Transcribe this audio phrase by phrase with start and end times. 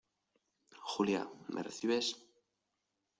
[0.93, 2.07] Julia,¿ me recibes?